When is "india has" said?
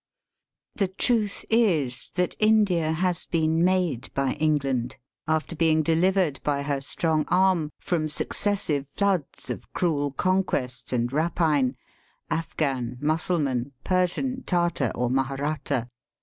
2.39-3.27